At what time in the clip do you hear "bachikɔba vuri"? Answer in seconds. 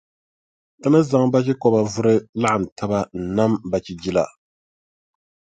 1.33-2.15